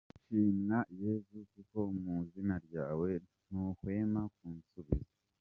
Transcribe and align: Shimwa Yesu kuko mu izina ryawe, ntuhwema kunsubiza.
Shimwa 0.23 0.79
Yesu 1.01 1.35
kuko 1.53 1.77
mu 2.01 2.13
izina 2.25 2.55
ryawe, 2.65 3.09
ntuhwema 3.47 4.21
kunsubiza. 4.35 5.09